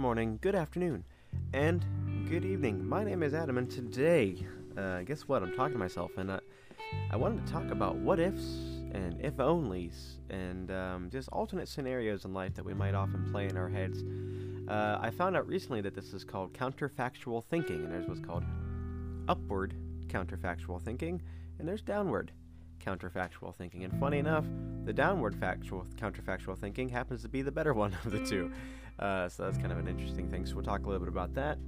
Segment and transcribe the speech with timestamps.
[0.00, 1.04] morning, good afternoon,
[1.52, 1.84] and
[2.26, 2.88] good evening.
[2.88, 4.34] My name is Adam, and today,
[4.78, 5.42] uh, guess what?
[5.42, 6.40] I'm talking to myself, and uh,
[7.10, 8.40] I wanted to talk about what ifs
[8.94, 13.46] and if onlys, and um, just alternate scenarios in life that we might often play
[13.46, 14.02] in our heads.
[14.66, 18.44] Uh, I found out recently that this is called counterfactual thinking, and there's what's called
[19.28, 19.74] upward
[20.06, 21.20] counterfactual thinking,
[21.58, 22.32] and there's downward
[22.80, 23.84] counterfactual thinking.
[23.84, 24.46] And funny enough,
[24.84, 28.50] the downward factual counterfactual thinking happens to be the better one of the two.
[29.00, 30.44] Uh, so that's kind of an interesting thing.
[30.46, 31.58] So we'll talk a little bit about that.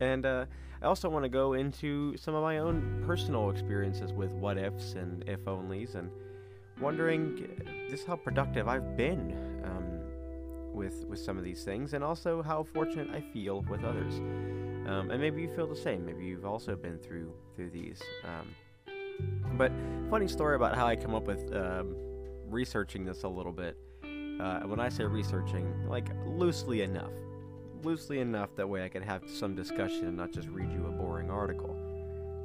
[0.00, 0.46] And uh,
[0.80, 4.94] I also want to go into some of my own personal experiences with what ifs
[4.94, 6.10] and if onlys, and
[6.80, 12.42] wondering just how productive I've been um, with with some of these things, and also
[12.42, 14.14] how fortunate I feel with others.
[14.88, 16.04] Um, and maybe you feel the same.
[16.04, 18.02] Maybe you've also been through through these.
[18.24, 18.48] Um,
[19.56, 19.70] but
[20.10, 21.94] funny story about how I come up with um,
[22.48, 23.76] researching this a little bit.
[24.40, 27.12] Uh, when I say researching, like loosely enough,
[27.82, 30.90] loosely enough that way I could have some discussion and not just read you a
[30.90, 31.76] boring article.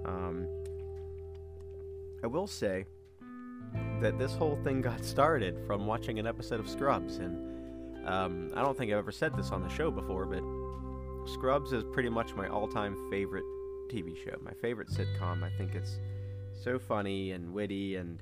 [0.05, 0.47] Um,
[2.23, 2.85] I will say
[4.01, 8.61] that this whole thing got started from watching an episode of Scrubs, and um, I
[8.61, 10.43] don't think I've ever said this on the show before, but
[11.29, 13.43] Scrubs is pretty much my all-time favorite
[13.89, 15.43] TV show, my favorite sitcom.
[15.43, 15.99] I think it's
[16.63, 18.19] so funny and witty, and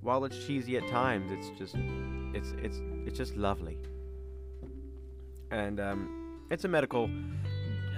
[0.00, 1.76] while it's cheesy at times, it's just
[2.34, 3.78] it's it's it's just lovely.
[5.50, 7.10] And um, it's a medical.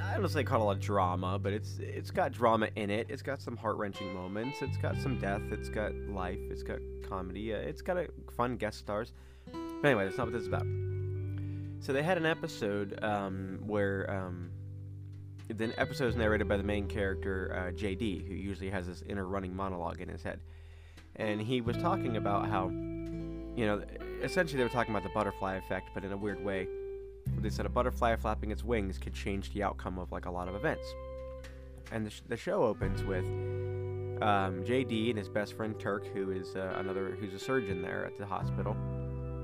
[0.03, 3.07] I don't say call it a drama, but it's it's got drama in it.
[3.09, 4.59] It's got some heart wrenching moments.
[4.61, 5.43] It's got some death.
[5.51, 6.39] It's got life.
[6.51, 7.55] It's got comedy.
[7.55, 9.13] Uh, it's got a fun guest stars.
[9.53, 10.67] But anyway, that's not what this is about.
[11.81, 14.51] So they had an episode um, where um,
[15.49, 19.27] the episode is narrated by the main character uh, JD, who usually has this inner
[19.27, 20.41] running monologue in his head,
[21.17, 22.69] and he was talking about how,
[23.57, 23.83] you know,
[24.23, 26.69] essentially they were talking about the butterfly effect, but in a weird way.
[27.39, 30.47] They said a butterfly flapping its wings could change the outcome of like a lot
[30.47, 30.87] of events,
[31.91, 33.25] and the, sh- the show opens with
[34.23, 38.05] um, JD and his best friend Turk, who is uh, another who's a surgeon there
[38.05, 38.77] at the hospital.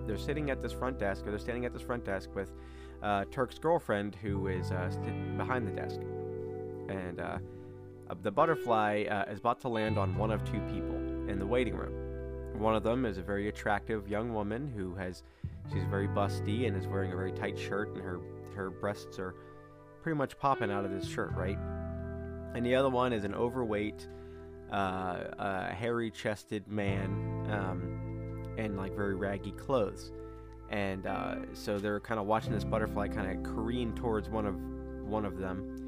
[0.06, 2.52] They're sitting at this front desk, or they're standing at this front desk with
[3.02, 4.90] uh, Turk's girlfriend, who is uh,
[5.36, 6.00] behind the desk,
[6.88, 7.38] and uh,
[8.22, 10.96] the butterfly uh, is about to land on one of two people
[11.28, 11.99] in the waiting room.
[12.60, 15.22] One of them is a very attractive young woman who has
[15.72, 18.20] she's very busty and is wearing a very tight shirt, and her
[18.54, 19.34] her breasts are
[20.02, 21.58] pretty much popping out of this shirt, right?
[22.54, 24.06] And the other one is an overweight,
[24.70, 27.10] uh, hairy-chested man,
[27.50, 30.12] um, in like very raggy clothes
[30.70, 34.54] and uh, so they're kind of watching this butterfly kind of careen towards one of
[35.04, 35.79] one of them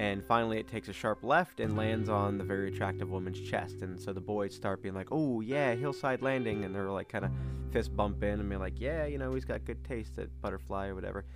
[0.00, 3.82] and finally it takes a sharp left and lands on the very attractive woman's chest.
[3.82, 6.64] And so the boys start being like oh yeah hillside landing.
[6.64, 7.30] And they're like kind of
[7.70, 10.94] fist bumping and be like yeah you know he's got good taste at butterfly or
[10.94, 11.26] whatever.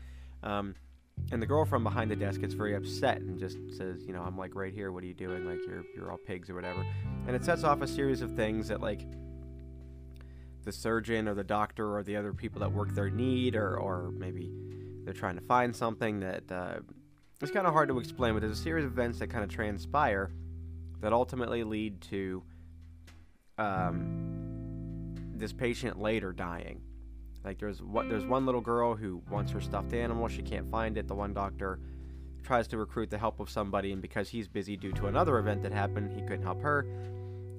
[0.42, 0.74] Um,
[1.30, 4.22] and the girl from behind the desk gets very upset and just says you know
[4.22, 4.90] i'm like right here.
[4.92, 5.44] What are you doing?
[5.44, 6.86] Like you're you're all pigs or whatever.
[7.26, 9.02] And it sets off a series of things that like
[10.64, 14.10] the surgeon or the doctor or the other people that work there need, or, or
[14.12, 14.50] maybe
[15.04, 16.76] they're trying to find something that uh,
[17.44, 19.50] it's kind of hard to explain, but there's a series of events that kind of
[19.50, 20.30] transpire
[21.00, 22.42] that ultimately lead to
[23.58, 26.80] um, this patient later dying.
[27.44, 30.96] Like there's what there's one little girl who wants her stuffed animal, she can't find
[30.96, 31.06] it.
[31.06, 31.78] The one doctor
[32.42, 35.62] tries to recruit the help of somebody, and because he's busy due to another event
[35.62, 36.86] that happened, he couldn't help her.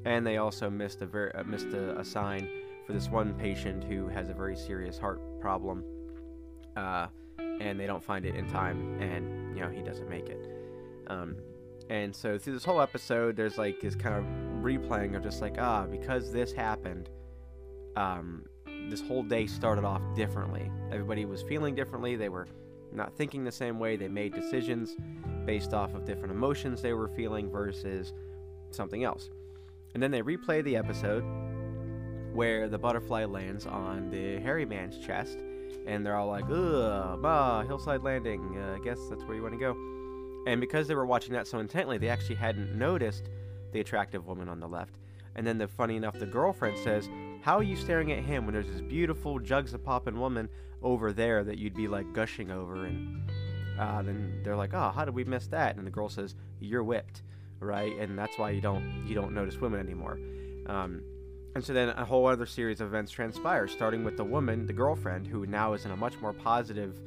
[0.05, 2.49] And they also missed a uh, missed a, a sign
[2.87, 5.83] for this one patient who has a very serious heart problem,
[6.75, 7.07] uh,
[7.59, 10.49] and they don't find it in time, and you know he doesn't make it.
[11.07, 11.37] Um,
[11.89, 14.23] and so through this whole episode, there's like this kind of
[14.63, 17.09] replaying of just like ah, because this happened,
[17.95, 18.45] um,
[18.89, 20.71] this whole day started off differently.
[20.91, 22.15] Everybody was feeling differently.
[22.15, 22.47] They were
[22.91, 23.95] not thinking the same way.
[23.95, 24.95] They made decisions
[25.45, 28.13] based off of different emotions they were feeling versus
[28.71, 29.29] something else.
[29.93, 31.23] And then they replay the episode
[32.33, 35.39] where the butterfly lands on the hairy man's chest,
[35.85, 38.57] and they're all like, "Ugh, bah, hillside landing.
[38.57, 39.75] Uh, I guess that's where you want to go."
[40.47, 43.29] And because they were watching that so intently, they actually hadn't noticed
[43.71, 44.99] the attractive woman on the left.
[45.35, 47.09] And then, the funny enough, the girlfriend says,
[47.41, 50.49] "How are you staring at him when there's this beautiful jugs of poppin' woman
[50.81, 53.29] over there that you'd be like gushing over?" And
[53.79, 56.83] uh, then they're like, "Oh, how did we miss that?" And the girl says, "You're
[56.83, 57.23] whipped,
[57.59, 57.97] right?
[57.97, 60.17] And that's why you don't you don't notice women anymore."
[60.67, 61.01] Um,
[61.55, 64.73] and so then a whole other series of events transpire, starting with the woman, the
[64.73, 66.99] girlfriend, who now is in a much more positive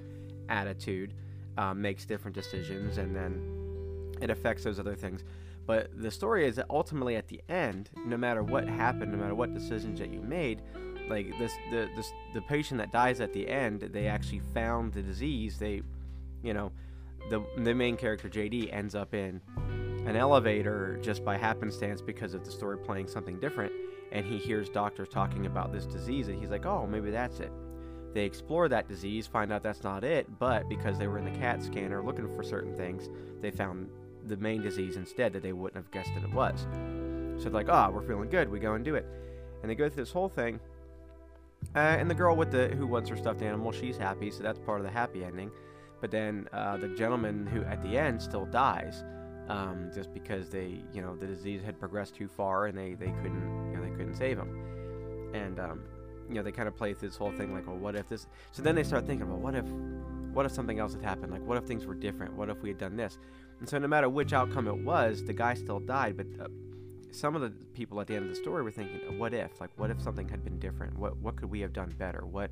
[0.49, 1.13] attitude,
[1.59, 5.23] um, makes different decisions, and then it affects those other things.
[5.67, 9.35] But the story is that ultimately at the end, no matter what happened, no matter
[9.35, 10.63] what decisions that you made,
[11.11, 15.03] like this, the this, the patient that dies at the end, they actually found the
[15.03, 15.59] disease.
[15.59, 15.83] They
[16.43, 16.73] you know,
[17.29, 19.43] the the main character JD ends up in
[20.07, 23.73] an elevator just by happenstance because of the story playing something different,
[24.13, 27.53] and he hears doctors talking about this disease, and he's like, oh, maybe that's it.
[28.15, 31.39] They explore that disease, find out that's not it, but because they were in the
[31.39, 33.09] CAT scanner looking for certain things,
[33.41, 33.89] they found
[34.27, 36.67] the main disease instead that they wouldn't have guessed that it was.
[37.37, 39.07] So they're like, oh, we're feeling good, we go and do it.
[39.63, 40.59] And they go through this whole thing.
[41.75, 44.59] Uh, and the girl with the who wants her stuffed animal, she's happy, so that's
[44.61, 45.51] part of the happy ending.
[46.01, 49.05] But then uh, the gentleman who at the end still dies,
[49.49, 53.13] um, just because they, you know, the disease had progressed too far and they, they
[53.23, 55.33] couldn't, couldn't save him.
[55.35, 55.83] And um,
[56.29, 58.27] you know, they kind of play through this whole thing like, well, what if this?
[58.53, 59.65] So then they start thinking, well, what if,
[60.33, 61.33] what if something else had happened?
[61.33, 62.35] Like, what if things were different?
[62.35, 63.19] What if we had done this?
[63.61, 66.17] And so no matter which outcome it was, the guy still died.
[66.17, 66.49] But uh,
[67.11, 69.61] some of the people at the end of the story were thinking, what if?
[69.61, 70.99] Like, what if something had been different?
[70.99, 72.25] What what could we have done better?
[72.27, 72.51] What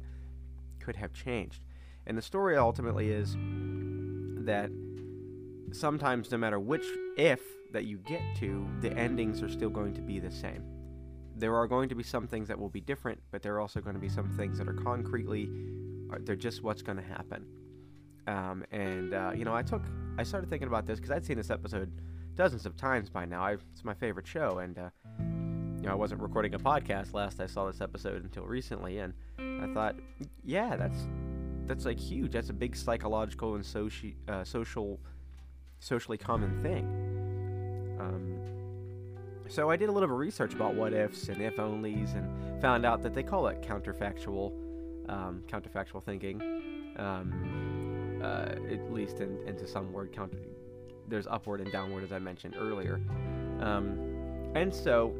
[0.80, 1.64] could have changed?
[2.06, 3.36] And the story ultimately is
[4.46, 4.70] that
[5.72, 6.84] sometimes, no matter which
[7.16, 7.40] if
[7.72, 10.62] that you get to, the endings are still going to be the same
[11.36, 13.80] there are going to be some things that will be different, but there are also
[13.80, 15.50] going to be some things that are concretely,
[16.20, 17.44] they're just what's going to happen.
[18.26, 19.82] Um, and uh, you know, I took,
[20.18, 21.92] I started thinking about this because I'd seen this episode
[22.34, 23.42] dozens of times by now.
[23.42, 27.40] I, it's my favorite show, and uh, you know, I wasn't recording a podcast last
[27.40, 29.96] I saw this episode until recently, and I thought,
[30.42, 31.06] yeah, that's
[31.66, 32.32] that's like huge.
[32.32, 34.98] That's a big psychological and soci- uh, social,
[35.80, 36.86] socially common thing.
[38.00, 38.55] Um,
[39.48, 42.60] so I did a little bit of research about what ifs and if onlys and
[42.60, 44.52] found out that they call it counterfactual,
[45.08, 46.40] um, counterfactual thinking.
[46.98, 50.32] Um, uh, at least in, into some word count,
[51.08, 53.00] There's upward and downward, as I mentioned earlier.
[53.60, 53.98] Um,
[54.54, 55.14] and so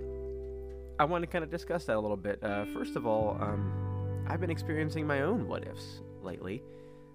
[0.98, 2.42] I want to kind of discuss that a little bit.
[2.42, 6.62] Uh, first of all, um, I've been experiencing my own what ifs lately.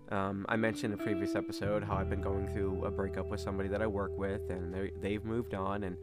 [0.10, 3.40] Um, I mentioned in a previous episode how I've been going through a breakup with
[3.40, 5.98] somebody that I work with, and they've moved on, and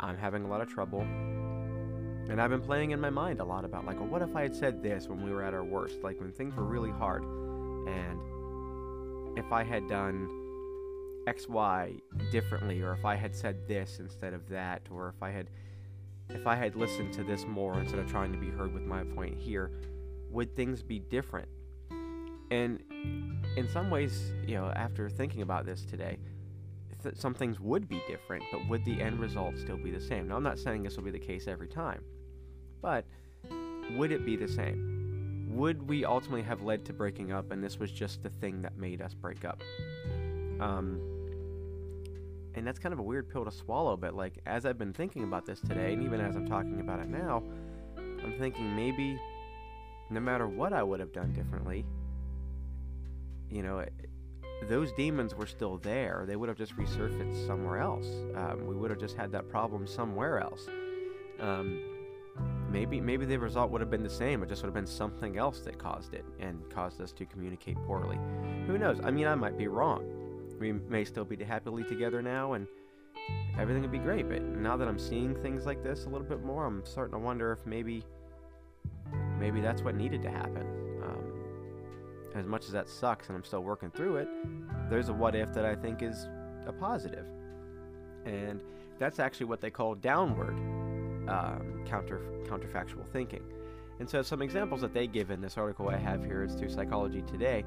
[0.00, 1.02] I'm having a lot of trouble.
[1.02, 4.42] And I've been playing in my mind a lot about, like, well, what if I
[4.42, 6.02] had said this when we were at our worst?
[6.02, 7.22] Like, when things were really hard.
[7.22, 10.28] And if I had done
[11.26, 11.94] X, Y
[12.30, 15.50] differently, or if I had said this instead of that, or if I had.
[16.32, 19.02] If I had listened to this more instead of trying to be heard with my
[19.02, 19.72] point here,
[20.30, 21.48] would things be different?
[22.52, 22.80] And
[23.56, 26.18] in some ways, you know, after thinking about this today,
[27.02, 30.28] th- some things would be different, but would the end result still be the same?
[30.28, 32.02] Now, I'm not saying this will be the case every time,
[32.80, 33.04] but
[33.96, 35.48] would it be the same?
[35.50, 38.76] Would we ultimately have led to breaking up, and this was just the thing that
[38.76, 39.60] made us break up?
[40.60, 41.00] Um,
[42.54, 45.24] and that's kind of a weird pill to swallow, but like as I've been thinking
[45.24, 47.42] about this today, and even as I'm talking about it now,
[47.96, 49.18] I'm thinking maybe
[50.10, 51.84] no matter what I would have done differently,
[53.48, 53.84] you know,
[54.68, 56.24] those demons were still there.
[56.26, 58.06] They would have just resurfaced somewhere else.
[58.36, 60.66] Um, we would have just had that problem somewhere else.
[61.40, 61.80] Um,
[62.70, 64.42] maybe maybe the result would have been the same.
[64.42, 67.76] It just would have been something else that caused it and caused us to communicate
[67.86, 68.18] poorly.
[68.66, 69.00] Who knows?
[69.02, 70.04] I mean, I might be wrong.
[70.58, 72.66] We may still be happily together now, and
[73.58, 74.28] everything would be great.
[74.28, 77.18] But now that I'm seeing things like this a little bit more, I'm starting to
[77.18, 78.04] wonder if maybe
[79.38, 80.79] maybe that's what needed to happen.
[82.34, 84.28] As much as that sucks and I'm still working through it,
[84.88, 86.28] there's a what if that I think is
[86.66, 87.26] a positive.
[88.24, 88.60] And
[88.98, 90.54] that's actually what they call downward
[91.28, 93.42] um, counter counterfactual thinking.
[93.98, 96.70] And so some examples that they give in this article I have here is through
[96.70, 97.64] Psychology Today.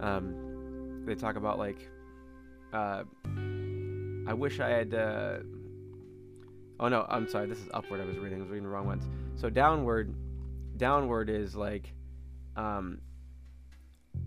[0.00, 1.88] Um, they talk about like,
[2.72, 3.04] uh,
[4.26, 4.94] I wish I had.
[4.94, 5.38] Uh,
[6.78, 7.46] oh no, I'm sorry.
[7.46, 8.00] This is upward.
[8.00, 8.38] I was reading.
[8.38, 9.08] I was reading the wrong ones.
[9.36, 10.14] So downward,
[10.76, 11.92] downward is like,
[12.56, 13.00] um,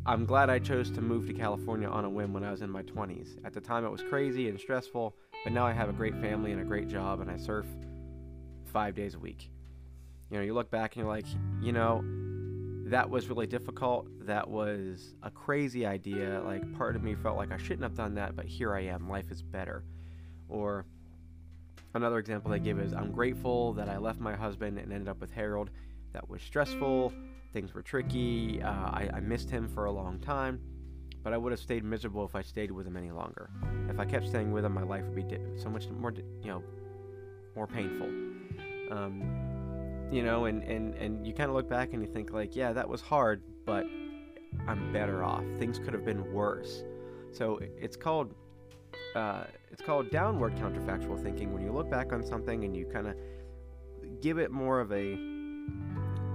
[0.06, 2.70] I'm glad I chose to move to California on a whim when I was in
[2.70, 3.38] my 20s.
[3.46, 6.52] At the time, it was crazy and stressful, but now I have a great family
[6.52, 7.66] and a great job, and I surf
[8.66, 9.50] five days a week.
[10.30, 11.28] You know, you look back and you're like,
[11.62, 12.04] you know,
[12.90, 14.08] that was really difficult.
[14.26, 16.42] That was a crazy idea.
[16.44, 19.08] Like, part of me felt like I shouldn't have done that, but here I am.
[19.08, 19.86] Life is better.
[20.50, 20.86] Or
[21.94, 25.22] another example they give is I'm grateful that I left my husband and ended up
[25.22, 25.70] with Harold.
[26.12, 27.14] That was stressful
[27.54, 28.62] Things were tricky.
[28.62, 30.60] Uh, I, I missed him for a long time,
[31.24, 33.52] but I would have stayed miserable if I stayed with him any longer.
[33.90, 36.24] If I kept staying with him, my life would be di- so much more, di-
[36.42, 36.64] you know,
[37.56, 38.08] more painful.
[38.92, 42.56] Um, you know, and, and, and you kind of look back and you think like,
[42.56, 43.86] yeah, that was hard, but
[44.68, 45.44] I'm better off.
[45.60, 46.84] Things could have been worse.
[47.32, 48.34] So it's called
[49.16, 51.54] uh, it's called downward counterfactual thinking.
[51.54, 53.16] When you look back on something and you kind of
[54.22, 55.18] give it more of a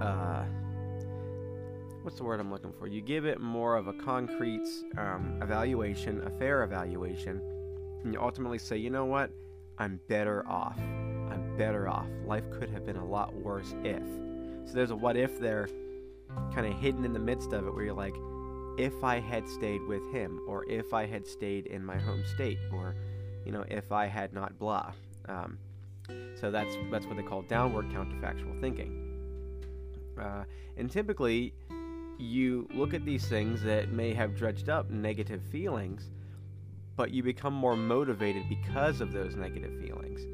[0.01, 0.43] uh,
[2.03, 2.87] what's the word I'm looking for?
[2.87, 7.41] You give it more of a concrete um, evaluation, a fair evaluation,
[8.03, 9.31] and you ultimately say, you know what?
[9.77, 10.77] I'm better off.
[10.77, 12.07] I'm better off.
[12.25, 14.03] Life could have been a lot worse if.
[14.65, 15.69] So there's a what if there
[16.53, 18.15] kind of hidden in the midst of it where you're like,
[18.77, 22.59] if I had stayed with him, or if I had stayed in my home state,
[22.71, 22.95] or,
[23.45, 24.93] you know, if I had not blah.
[25.27, 25.57] Um,
[26.39, 29.05] so that's that's what they call downward counterfactual thinking.
[30.19, 30.43] Uh,
[30.77, 31.53] and typically,
[32.19, 36.09] you look at these things that may have dredged up negative feelings,
[36.97, 40.25] but you become more motivated because of those negative feelings.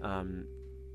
[0.00, 0.46] Um,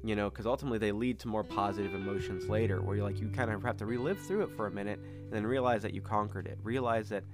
[0.01, 3.27] you know, because ultimately they lead to more positive emotions later, where you're like, you
[3.27, 6.01] kind of have to relive through it for a minute, and then realize that you
[6.01, 6.57] conquered it.
[6.63, 7.25] Realize that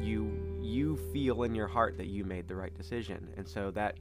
[0.00, 3.98] you you feel in your heart that you made the right decision, and so that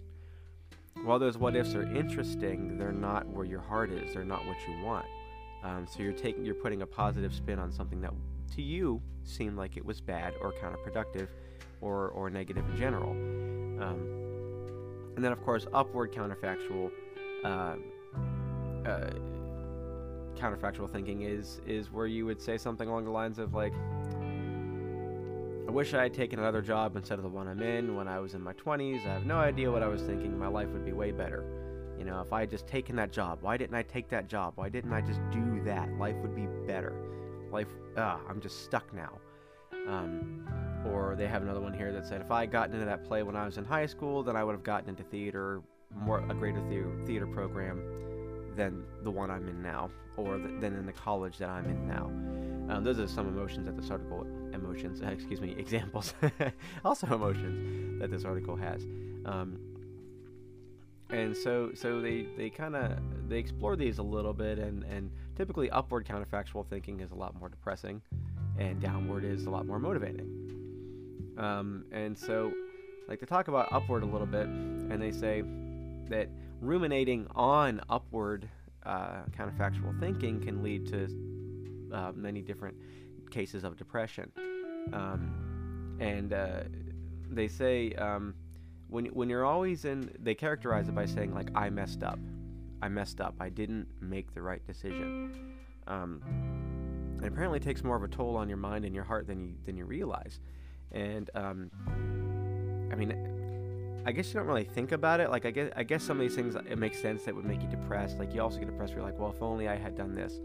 [1.04, 4.16] while those what ifs are interesting, they're not where your heart is.
[4.16, 5.06] They're not what you want.
[5.68, 8.14] Um, so you're taking you're putting a positive spin on something that
[8.56, 11.28] to you seemed like it was bad or counterproductive,
[11.82, 13.12] or or negative in general.
[13.12, 16.92] Um, and then of course upward counterfactual
[17.44, 17.76] uh,
[18.88, 19.10] uh,
[20.36, 23.74] counterfactual thinking is is where you would say something along the lines of like
[25.68, 28.20] I wish I had taken another job instead of the one I'm in when I
[28.20, 29.06] was in my 20s.
[29.06, 30.40] I have no idea what I was thinking.
[30.40, 31.44] My life would be way better.
[31.98, 34.54] You know, if I had just taken that job, why didn't I take that job?
[34.56, 35.92] Why didn't I just do that?
[35.98, 36.94] Life would be better.
[37.52, 39.20] Life, ah, I'm just stuck now.
[39.88, 40.48] Um,
[40.86, 43.24] or they have another one here that said, if I had gotten into that play
[43.24, 45.62] when I was in high school, then I would have gotten into theater
[45.96, 47.82] more a greater the- theater program
[48.56, 51.88] than the one I'm in now, or the, than in the college that I'm in
[51.88, 52.06] now.
[52.70, 56.14] Um, those are some emotions that this article emotions, excuse me, examples,
[56.86, 58.86] also emotions that this article has.
[59.26, 59.58] Um,
[61.10, 62.98] and so, so they, they kind of
[63.30, 67.38] they explore these a little bit, and, and typically upward counterfactual thinking is a lot
[67.40, 68.02] more depressing,
[68.58, 71.36] and downward is a lot more motivating.
[71.38, 72.52] Um, and so,
[73.08, 75.44] like to talk about upward a little bit, and they say
[76.10, 76.30] that
[76.62, 78.50] ruminating on upward
[78.86, 81.08] uh, counterfactual thinking can lead to
[81.94, 82.76] uh, many different
[83.30, 84.32] cases of depression.
[84.94, 86.64] Um, and uh,
[87.30, 88.34] they say um,
[88.90, 92.20] when when you're always in, they characterize it by saying like I messed up,
[92.82, 95.56] I messed up, I didn't make the right decision.
[95.88, 96.22] Um,
[97.22, 99.54] it apparently takes more of a toll on your mind and your heart than you
[99.66, 100.40] than you realize.
[100.92, 101.70] And um,
[102.92, 103.14] I mean,
[104.06, 105.30] I guess you don't really think about it.
[105.30, 107.62] Like I guess I guess some of these things it makes sense that would make
[107.62, 108.20] you depressed.
[108.20, 108.94] Like you also get depressed.
[108.94, 110.40] Where you're like, well, if only I had done this,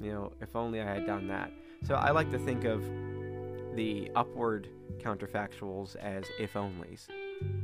[0.00, 1.52] you know, if only I had done that.
[1.84, 2.82] So I like to think of
[3.74, 4.68] the upward
[4.98, 7.08] counterfactuals as if onlys.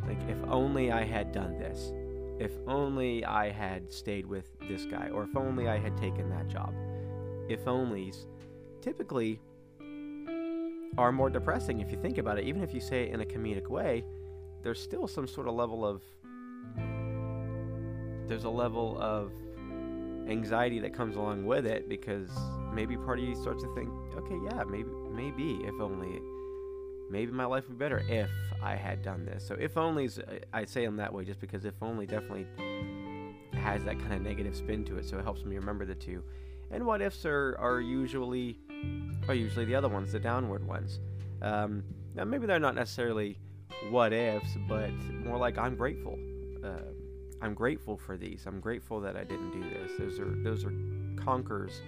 [0.06, 1.92] Like if only I had done this.
[2.38, 6.48] If only I had stayed with this guy, or if only I had taken that
[6.48, 6.72] job.
[7.48, 8.26] If onlys
[8.80, 9.40] typically
[10.96, 12.44] are more depressing if you think about it.
[12.44, 14.04] Even if you say it in a comedic way,
[14.62, 16.02] there's still some sort of level of
[18.26, 19.32] there's a level of
[20.28, 22.30] anxiety that comes along with it because
[22.74, 26.20] maybe part of you starts to think, okay, yeah, maybe maybe if only
[27.10, 28.30] maybe my life would be better if
[28.62, 29.46] I had done this.
[29.46, 30.08] So if only
[30.52, 32.46] I say them that way just because if only definitely
[33.54, 36.22] has that kind of negative spin to it, so it helps me remember the two.
[36.70, 38.58] And what ifs are are usually
[39.28, 41.00] are usually the other ones, the downward ones.
[41.42, 41.82] Um,
[42.14, 43.38] now maybe they're not necessarily
[43.90, 44.90] what ifs, but
[45.24, 46.18] more like I'm grateful.
[46.62, 46.92] Uh,
[47.40, 48.44] I'm grateful for these.
[48.46, 49.92] I'm grateful that I didn't do this.
[49.98, 50.72] Those are those are
[51.16, 51.80] conquers.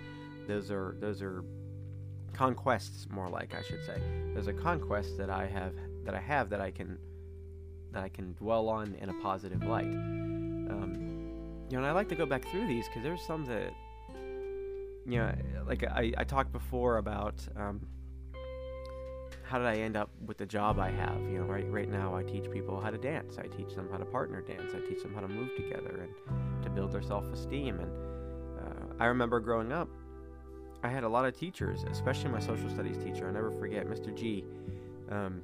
[0.46, 1.44] Those are those are
[2.32, 4.00] conquests, more like I should say.
[4.34, 6.98] There's a conquest that I have that I have that I can
[7.92, 9.84] that I can dwell on in a positive light.
[9.84, 10.92] Um,
[11.68, 13.72] you know, and I like to go back through these because there's some that
[15.06, 15.32] you know,
[15.66, 17.80] like I, I talked before about um,
[19.42, 21.20] how did I end up with the job I have?
[21.22, 23.36] You know, right right now I teach people how to dance.
[23.38, 24.72] I teach them how to partner dance.
[24.74, 27.80] I teach them how to move together and to build their self-esteem.
[27.80, 27.90] And
[28.60, 29.88] uh, I remember growing up,
[30.82, 33.28] I had a lot of teachers, especially my social studies teacher.
[33.28, 34.14] I never forget Mr.
[34.14, 34.44] G.
[35.10, 35.42] Um,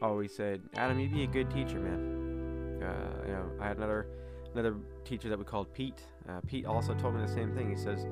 [0.00, 4.06] always said, "Adam, you'd be a good teacher, man." Uh, you know, I had another
[4.52, 6.02] another teacher that we called Pete.
[6.28, 7.68] Uh, Pete also told me the same thing.
[7.68, 8.06] He says,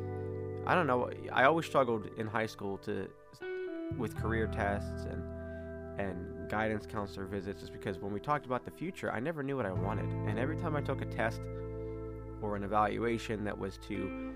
[0.66, 1.10] "I don't know.
[1.32, 3.08] I always struggled in high school to
[3.96, 5.22] with career tests and
[5.98, 9.56] and guidance counselor visits just because when we talked about the future, I never knew
[9.56, 10.10] what I wanted.
[10.28, 11.40] And every time I took a test
[12.42, 14.34] or an evaluation that was to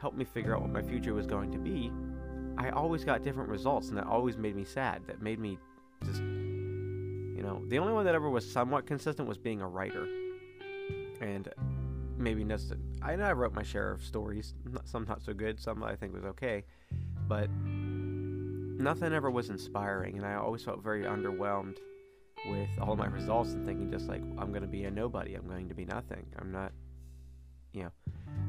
[0.00, 1.90] help me figure out what my future was going to be,
[2.58, 5.02] I always got different results, and that always made me sad.
[5.06, 5.58] That made me
[6.04, 10.06] just, you know, the only one that ever was somewhat consistent was being a writer.
[11.20, 11.48] And
[12.18, 12.80] maybe necessary.
[13.02, 16.14] I know I wrote my share of stories, some not so good, some I think
[16.14, 16.64] was okay,
[17.28, 21.76] but nothing ever was inspiring, and I always felt very underwhelmed
[22.48, 25.46] with all my results and thinking just like I'm going to be a nobody, I'm
[25.46, 26.72] going to be nothing, I'm not,
[27.72, 27.90] you know.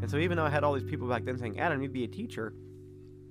[0.02, 2.04] And so even though I had all these people back then saying, Adam, you'd be
[2.04, 2.54] a teacher,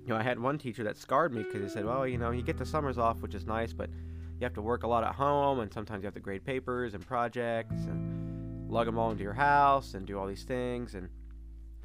[0.04, 2.30] you know, I had one teacher that scarred me because he said, well, you know,
[2.30, 5.04] you get the summers off, which is nice, but you have to work a lot
[5.04, 9.11] at home, and sometimes you have to grade papers and projects and lug them all
[9.11, 11.08] into your house and do all these things, and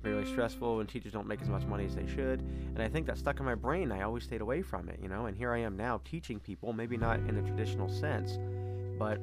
[0.04, 2.42] really stressful and teachers don't make as much money as they should.
[2.42, 3.92] And i think that stuck in my brain.
[3.92, 6.74] I always stayed away from it you know and here i am now teaching people
[6.74, 8.40] maybe not in the traditional sense
[8.98, 9.20] but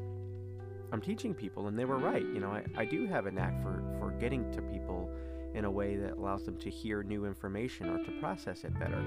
[0.92, 2.22] i'm teaching people and they were right.
[2.22, 5.10] You know i, I do have a knack for for getting to people
[5.54, 8.98] in a way that allows them to hear new information or to process it better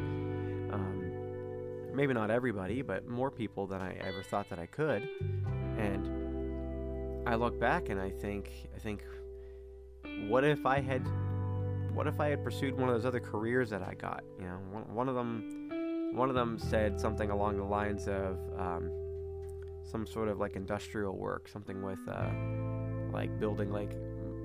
[0.72, 1.12] um,
[1.94, 5.08] maybe not everybody but more people than i ever thought that i could
[5.78, 9.04] and i look back and i think i think
[10.28, 11.06] what if i had
[11.94, 14.24] what if I had pursued one of those other careers that I got?
[14.40, 18.38] You know, one, one of them, one of them said something along the lines of
[18.58, 18.90] um,
[19.84, 22.30] some sort of like industrial work, something with uh,
[23.12, 23.92] like building like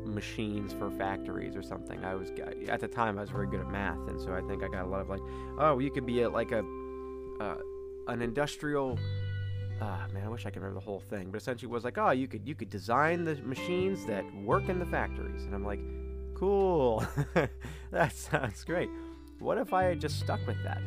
[0.07, 2.05] machines for factories or something.
[2.05, 2.31] I was
[2.69, 4.85] at the time I was very good at math, and so I think I got
[4.85, 5.23] a lot of like,
[5.59, 6.65] oh, you could be a, like a
[7.41, 7.57] uh,
[8.09, 8.99] an industrial.
[9.81, 11.99] Ah, man, I wish I could remember the whole thing, but essentially it was like,
[11.99, 15.65] oh, you could you could design the machines that work in the factories, and I'm
[15.65, 15.81] like,
[16.37, 17.03] Cool.
[17.91, 18.91] that sounds great.
[19.39, 20.83] What if I had just stuck with that?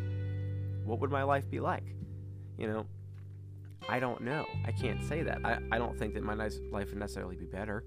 [0.86, 1.84] What would my life be like?
[2.58, 2.86] You know,
[3.88, 4.46] I don't know.
[4.66, 5.40] I can't say that.
[5.44, 7.84] I, I don't think that my nice life would necessarily be better,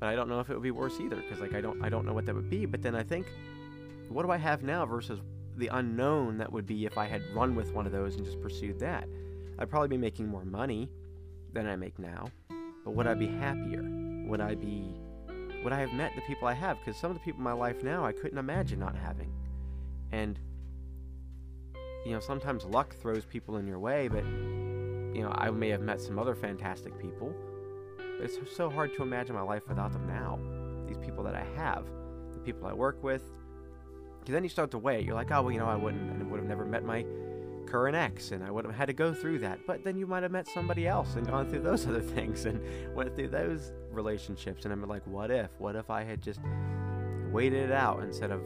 [0.00, 1.90] but I don't know if it would be worse either because like I don't I
[1.90, 2.64] don't know what that would be.
[2.64, 3.26] But then I think,
[4.08, 5.20] what do I have now versus
[5.56, 8.40] the unknown that would be if I had run with one of those and just
[8.40, 9.06] pursued that?
[9.58, 10.88] I'd probably be making more money
[11.52, 12.30] than I make now,
[12.84, 13.82] but would I be happier?
[14.26, 14.96] Would I be
[15.62, 16.78] would I have met the people I have?
[16.78, 19.30] Because some of the people in my life now I couldn't imagine not having.
[20.12, 20.40] And,
[22.06, 25.82] you know, sometimes luck throws people in your way, but, you know, I may have
[25.82, 27.34] met some other fantastic people.
[28.20, 30.38] But it's so hard to imagine my life without them now.
[30.86, 31.86] These people that I have,
[32.34, 33.22] the people I work with.
[34.18, 35.00] Because then you start to weigh.
[35.00, 37.06] You're like, oh, well, you know, I wouldn't, I would have never met my
[37.66, 39.60] current ex, and I would have had to go through that.
[39.66, 42.60] But then you might have met somebody else and gone through those other things and
[42.94, 44.66] went through those relationships.
[44.66, 45.58] And I'm like, what if?
[45.58, 46.40] What if I had just
[47.32, 48.42] waited it out instead of,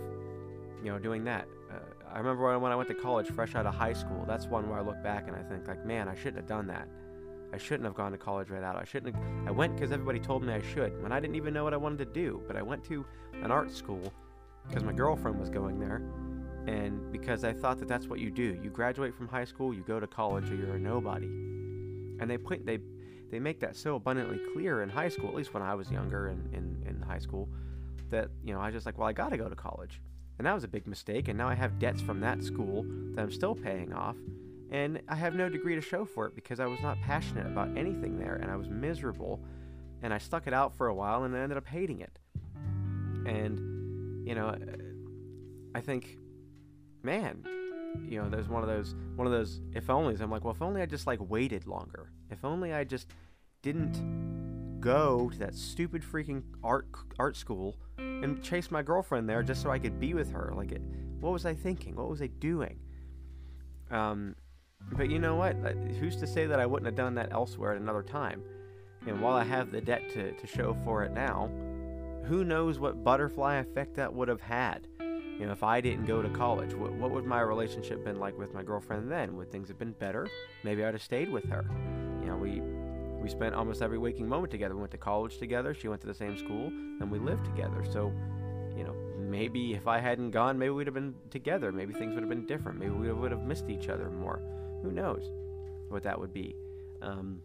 [0.84, 1.48] you know, doing that?
[1.68, 1.78] Uh,
[2.12, 4.24] I remember when I went to college, fresh out of high school.
[4.24, 6.68] That's one where I look back and I think, like, man, I shouldn't have done
[6.68, 6.86] that.
[7.52, 8.76] I shouldn't have gone to college right out.
[8.76, 9.14] I shouldn't.
[9.14, 11.74] Have, I went because everybody told me I should, when I didn't even know what
[11.74, 12.42] I wanted to do.
[12.46, 13.04] But I went to
[13.42, 14.12] an art school
[14.66, 16.02] because my girlfriend was going there
[16.66, 18.58] and because I thought that that's what you do.
[18.62, 21.26] You graduate from high school, you go to college, or you're a nobody.
[21.26, 22.78] And they point they
[23.30, 26.28] they make that so abundantly clear in high school, at least when I was younger
[26.28, 27.48] and in, in, in high school,
[28.10, 30.00] that you know I was just like, well, I got to go to college,
[30.38, 31.28] and that was a big mistake.
[31.28, 34.16] And now I have debts from that school that I'm still paying off,
[34.70, 37.76] and I have no degree to show for it because I was not passionate about
[37.76, 39.40] anything there, and I was miserable,
[40.02, 42.18] and I stuck it out for a while, and I ended up hating it.
[43.26, 44.56] And you know,
[45.74, 46.18] I think
[47.02, 47.44] man,
[48.08, 50.20] you know, there's one of those one of those if onlys.
[50.20, 52.10] I'm like, well, if only I just like waited longer.
[52.30, 53.08] If only I just
[53.62, 56.86] didn't go to that stupid freaking art
[57.18, 60.52] art school and chase my girlfriend there just so I could be with her.
[60.54, 60.82] Like, it,
[61.20, 61.96] what was I thinking?
[61.96, 62.78] What was I doing?
[63.90, 64.34] Um,
[64.92, 65.56] but you know what?
[66.00, 68.42] Who's to say that I wouldn't have done that elsewhere at another time?
[69.06, 71.50] And while I have the debt to, to show for it now,
[72.24, 74.86] who knows what butterfly effect that would have had?
[74.98, 78.38] You know, if I didn't go to college, what, what would my relationship been like
[78.38, 79.36] with my girlfriend then?
[79.36, 80.28] Would things have been better?
[80.62, 81.64] Maybe I'd have stayed with her.
[82.20, 82.62] You know, we
[83.24, 84.74] we spent almost every waking moment together.
[84.74, 85.72] We went to college together.
[85.74, 87.82] She went to the same school, and we lived together.
[87.90, 88.12] So,
[88.76, 91.72] you know, maybe if I hadn't gone, maybe we'd have been together.
[91.72, 92.78] Maybe things would have been different.
[92.78, 94.42] Maybe we would have missed each other more.
[94.84, 95.30] Who knows
[95.88, 96.54] what that would be?
[97.02, 97.40] Um,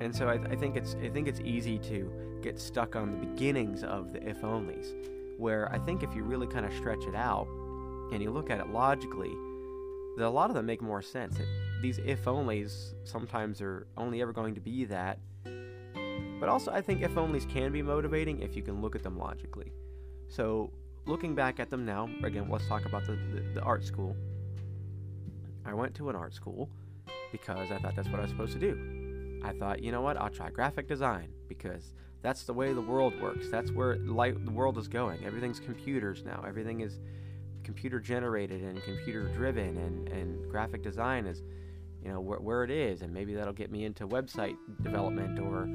[0.00, 2.10] and so I, I think it's I think it's easy to
[2.42, 4.92] get stuck on the beginnings of the if onlys
[5.38, 7.48] where I think if you really kind of stretch it out
[8.12, 9.34] and you look at it logically,
[10.16, 11.38] that a lot of them make more sense.
[11.38, 11.46] It,
[11.82, 15.18] these if onlys sometimes are only ever going to be that.
[16.40, 19.18] But also, I think if onlys can be motivating if you can look at them
[19.18, 19.72] logically.
[20.28, 20.72] So,
[21.06, 24.16] looking back at them now, again, let's talk about the, the, the art school.
[25.64, 26.68] I went to an art school
[27.32, 29.40] because I thought that's what I was supposed to do.
[29.44, 33.20] I thought, you know what, I'll try graphic design because that's the way the world
[33.20, 33.50] works.
[33.50, 35.24] That's where light, the world is going.
[35.26, 36.42] Everything's computers now.
[36.46, 37.00] Everything is
[37.62, 41.42] computer generated and computer driven, and, and graphic design is,
[42.02, 43.02] you know, wh- where it is.
[43.02, 45.68] And maybe that'll get me into website development or,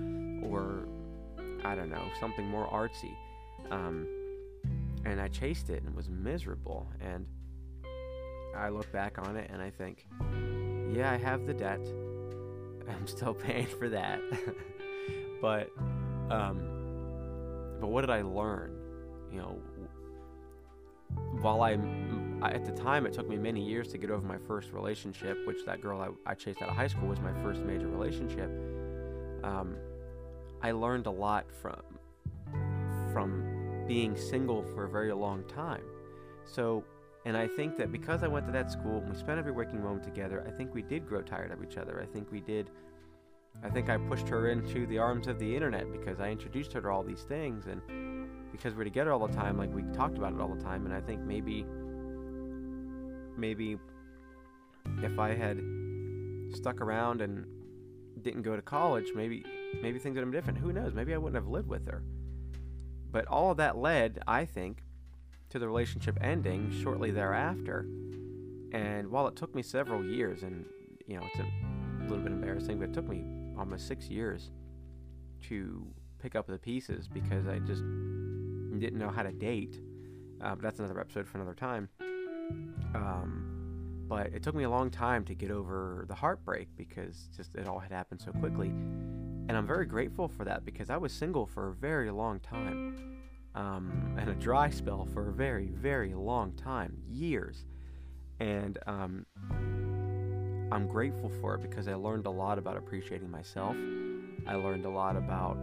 [0.49, 0.87] or
[1.63, 3.13] I don't know, something more artsy.
[3.69, 4.07] Um,
[5.05, 6.87] and I chased it and was miserable.
[6.99, 7.27] And
[8.55, 10.05] I look back on it and I think,
[10.91, 11.81] yeah, I have the debt.
[12.89, 14.19] I'm still paying for that.
[15.41, 15.69] but
[16.29, 16.79] um,
[17.79, 18.75] but what did I learn?
[19.31, 19.61] You know,
[21.41, 21.73] while I,
[22.43, 25.65] at the time, it took me many years to get over my first relationship, which
[25.65, 28.49] that girl I, I chased out of high school was my first major relationship.
[29.43, 29.75] Um,
[30.61, 31.81] I learned a lot from
[33.13, 35.83] from being single for a very long time.
[36.45, 36.83] So,
[37.25, 39.83] and I think that because I went to that school and we spent every waking
[39.83, 42.01] moment together, I think we did grow tired of each other.
[42.01, 42.69] I think we did.
[43.63, 46.81] I think I pushed her into the arms of the internet because I introduced her
[46.81, 47.81] to all these things and
[48.51, 50.93] because we're together all the time, like we talked about it all the time, and
[50.93, 51.65] I think maybe,
[53.37, 53.77] maybe,
[55.03, 55.61] if I had
[56.53, 57.45] stuck around and
[58.21, 59.45] didn't go to college, maybe,
[59.81, 60.59] maybe things would have been different.
[60.59, 60.93] Who knows?
[60.93, 62.03] Maybe I wouldn't have lived with her.
[63.11, 64.83] But all of that led, I think,
[65.49, 67.87] to the relationship ending shortly thereafter.
[68.71, 70.65] And while it took me several years, and
[71.07, 73.23] you know, it's a little bit embarrassing, but it took me
[73.57, 74.51] almost six years
[75.47, 75.85] to
[76.19, 77.81] pick up the pieces because I just
[78.79, 79.79] didn't know how to date.
[80.41, 81.89] Uh, but that's another episode for another time.
[82.95, 87.55] Um, but it took me a long time to get over the heartbreak because just
[87.55, 88.69] it all had happened so quickly.
[88.69, 93.18] And I'm very grateful for that because I was single for a very long time.
[93.59, 97.65] Um, and a dry spell for a very, very long time years.
[98.39, 99.25] And um,
[100.71, 103.75] I'm grateful for it because I learned a lot about appreciating myself.
[104.47, 105.59] I learned a lot about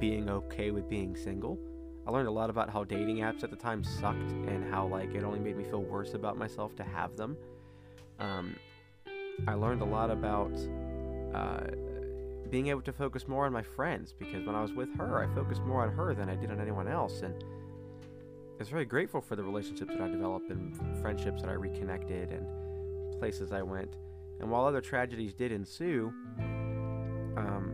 [0.00, 1.56] being okay with being single.
[2.04, 5.14] I learned a lot about how dating apps at the time sucked and how like
[5.14, 7.36] it only made me feel worse about myself to have them.
[8.18, 8.56] Um,
[9.46, 10.52] I learned a lot about
[11.32, 11.60] uh,
[12.50, 15.34] being able to focus more on my friends because when I was with her, I
[15.34, 19.20] focused more on her than I did on anyone else, and I was very grateful
[19.20, 23.96] for the relationships that I developed and friendships that I reconnected and places I went.
[24.40, 26.12] And while other tragedies did ensue,
[27.36, 27.72] um,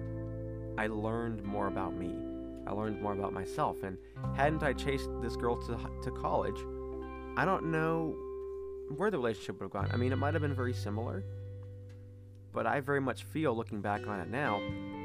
[0.76, 2.14] I learned more about me.
[2.66, 3.82] I learned more about myself.
[3.82, 3.96] And
[4.34, 6.58] hadn't I chased this girl to, to college,
[7.36, 8.16] I don't know
[8.96, 9.88] where the relationship would have gone.
[9.92, 11.24] I mean, it might have been very similar,
[12.54, 14.62] but I very much feel, looking back on it now,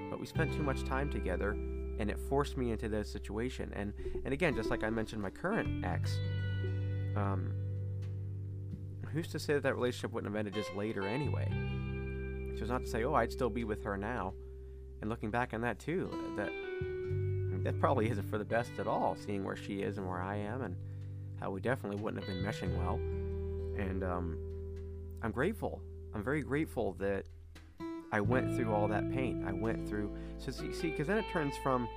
[0.10, 1.52] but we spent too much time together
[2.00, 3.74] and it forced me into this situation.
[3.76, 6.18] And, and again, just like I mentioned my current ex,
[7.18, 7.52] um,
[9.12, 11.48] who's to say that that relationship wouldn't have ended just later anyway?
[12.56, 14.34] So it's not to say, oh, I'd still be with her now.
[15.02, 16.52] And looking back on that too, that
[17.64, 20.38] that probably isn't for the best at all, seeing where she is and where I
[20.38, 20.76] am, and
[21.40, 22.96] how we definitely wouldn't have been meshing well.
[23.78, 24.38] And um,
[25.22, 25.82] I'm grateful.
[26.14, 27.26] I'm very grateful that
[28.12, 29.46] I went through all that pain.
[29.48, 30.12] I went through.
[30.38, 31.88] So see, because then it turns from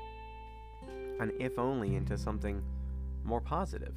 [1.20, 2.62] an if only into something
[3.25, 3.94] more positive.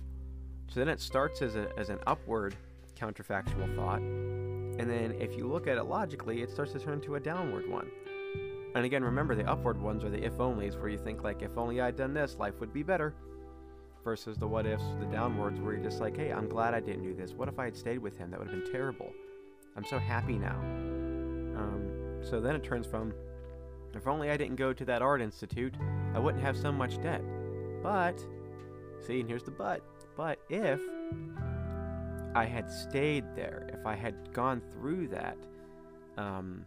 [0.68, 2.56] So then it starts as, a, as an upward
[3.00, 4.00] counterfactual thought.
[4.00, 7.70] And then if you look at it logically, it starts to turn to a downward
[7.70, 7.90] one.
[8.76, 11.58] And again, remember the upward ones are the if onlys, where you think like, if
[11.58, 13.14] only I'd done this, life would be better.
[14.04, 17.04] Versus the what ifs, the downwards, where you're just like, hey, I'm glad I didn't
[17.04, 17.32] do this.
[17.32, 18.30] What if I had stayed with him?
[18.32, 19.12] That would have been terrible.
[19.76, 20.60] I'm so happy now.
[21.58, 21.90] Um,
[22.22, 23.14] so then it turns from,
[23.94, 25.76] if only I didn't go to that art institute,
[26.14, 27.22] I wouldn't have so much debt.
[27.82, 28.20] But,
[29.06, 29.82] see, and here's the but.
[30.18, 30.80] But if
[32.34, 35.38] I had stayed there, if I had gone through that,
[36.18, 36.66] um,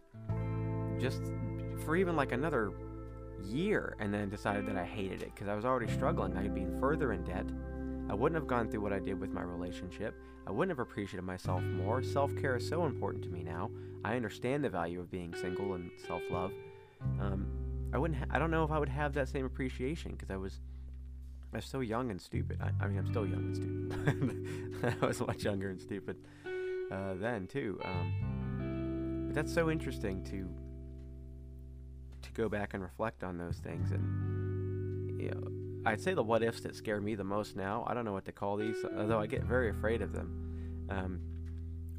[0.98, 1.22] just
[1.84, 2.72] for even like another
[3.44, 6.36] year and then decided that I hated it because I was already struggling.
[6.36, 7.46] I'd been further in debt.
[8.08, 10.14] I wouldn't have gone through what I did with my relationship.
[10.46, 12.02] I wouldn't have appreciated myself more.
[12.02, 13.70] Self care is so important to me now.
[14.04, 16.52] I understand the value of being single and self love.
[17.20, 17.46] Um,
[17.92, 18.18] I wouldn't.
[18.18, 20.60] Ha- I don't know if I would have that same appreciation because I was.
[21.52, 22.58] I was so young and stupid.
[22.60, 24.96] I, I mean, I'm still young and stupid.
[25.02, 26.16] I was much younger and stupid
[26.90, 27.80] uh, then too.
[27.84, 30.48] Um, but that's so interesting to
[32.22, 36.42] to go back and reflect on those things and you know I'd say the what
[36.42, 39.20] ifs that scare me the most now I don't know what to call these although
[39.20, 41.20] I get very afraid of them um,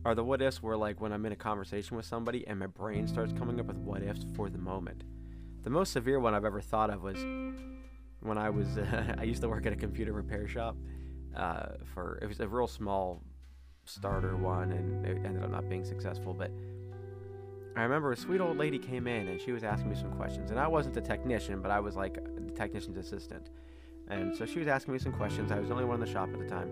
[0.05, 2.67] are the what ifs where like when I'm in a conversation with somebody and my
[2.67, 5.03] brain starts coming up with what ifs for the moment
[5.63, 7.17] the most severe one I've ever thought of was
[8.21, 10.75] when I was uh, I used to work at a computer repair shop
[11.35, 13.21] uh, for it was a real small
[13.85, 16.51] starter one and it ended up not being successful but
[17.75, 20.51] I remember a sweet old lady came in and she was asking me some questions.
[20.51, 23.49] And I wasn't the technician, but I was like the technician's assistant.
[24.09, 25.51] And so she was asking me some questions.
[25.51, 26.71] I was the only one in the shop at the time.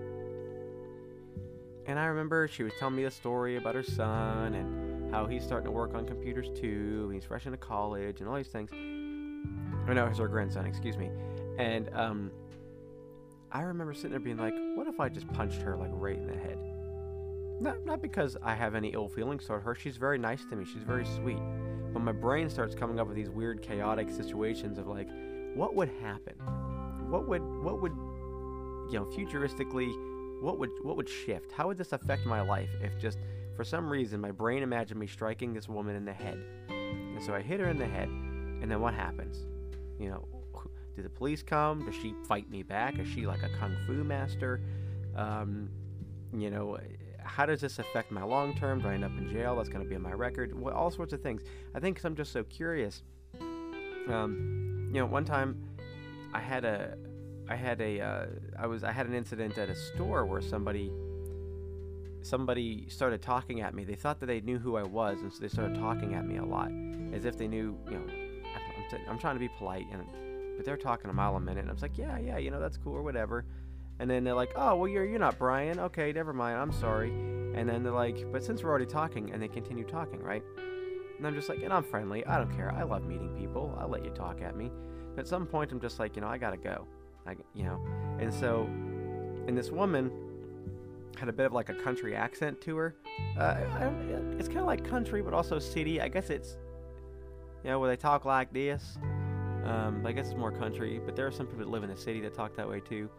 [1.85, 5.43] And I remember she was telling me a story about her son and how he's
[5.43, 7.09] starting to work on computers too.
[7.13, 8.71] He's fresh into college and all these things.
[9.87, 11.09] Or no, it's her grandson, excuse me.
[11.57, 12.31] And um,
[13.51, 16.27] I remember sitting there being like, what if I just punched her like right in
[16.27, 16.57] the head?
[17.61, 19.73] Not, not because I have any ill feelings toward her.
[19.73, 20.65] She's very nice to me.
[20.65, 21.39] She's very sweet.
[21.93, 25.07] But my brain starts coming up with these weird, chaotic situations of like,
[25.55, 26.35] what would happen?
[27.09, 27.93] What would, what would,
[28.91, 29.93] you know, futuristically,
[30.41, 31.51] what would, what would shift?
[31.51, 33.17] How would this affect my life if just
[33.55, 36.39] for some reason my brain imagined me striking this woman in the head?
[36.69, 39.45] And so I hit her in the head, and then what happens?
[39.99, 40.27] You know,
[40.95, 41.85] do the police come?
[41.85, 42.99] Does she fight me back?
[42.99, 44.59] Is she like a kung fu master?
[45.15, 45.69] Um,
[46.33, 46.77] you know,
[47.23, 48.81] how does this affect my long term?
[48.81, 49.55] Do I end up in jail?
[49.55, 50.59] That's going to be on my record.
[50.59, 51.43] Well, all sorts of things.
[51.75, 53.03] I think because I'm just so curious.
[53.39, 55.61] Um, you know, one time
[56.33, 56.95] I had a,
[57.49, 58.25] I had a, uh,
[58.59, 60.91] I was, I had an incident at a store where somebody,
[62.21, 63.83] somebody started talking at me.
[63.83, 66.37] They thought that they knew who I was, and so they started talking at me
[66.37, 66.71] a lot,
[67.13, 70.03] as if they knew, you know, I'm, t- I'm trying to be polite, and
[70.57, 72.59] but they're talking a mile a minute, and I was like, yeah, yeah, you know,
[72.59, 73.45] that's cool or whatever.
[73.99, 75.79] And then they're like, oh, well, you're you're not Brian.
[75.79, 76.57] Okay, never mind.
[76.57, 77.09] I'm sorry.
[77.09, 80.43] And then they're like, but since we're already talking, and they continue talking, right?
[81.17, 82.25] And I'm just like, and I'm friendly.
[82.25, 82.71] I don't care.
[82.71, 83.75] I love meeting people.
[83.79, 84.71] I'll let you talk at me.
[85.15, 86.85] But at some point, I'm just like, you know, I gotta go.
[87.25, 87.81] I, you know,
[88.19, 88.67] and so,
[89.47, 90.11] and this woman
[91.17, 92.95] had a bit of like a country accent to her.
[93.37, 93.57] Uh,
[94.37, 95.99] it's kind of like country, but also city.
[95.99, 96.57] I guess it's,
[97.63, 98.97] you know, where they talk like this.
[99.65, 101.97] Um, I guess it's more country, but there are some people that live in the
[101.97, 103.09] city that talk that way too.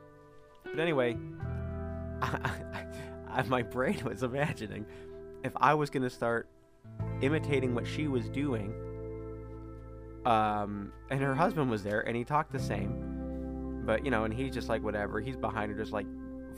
[0.64, 1.18] But anyway,
[2.22, 2.84] I,
[3.28, 4.86] I, my brain was imagining
[5.44, 6.48] if I was going to start
[7.20, 8.72] imitating what she was doing,
[10.24, 14.32] um, and her husband was there, and he talked the same, but you know, and
[14.32, 15.20] he's just like whatever.
[15.20, 16.06] He's behind her, just like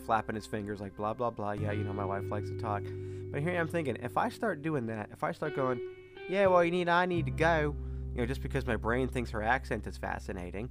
[0.05, 1.53] flapping his fingers, like blah blah blah.
[1.53, 2.83] Yeah, you know, my wife likes to talk.
[3.31, 5.81] But here I'm thinking, if I start doing that, if I start going,
[6.29, 7.77] yeah, well, you need, I need to go,
[8.12, 10.68] you know, just because my brain thinks her accent is fascinating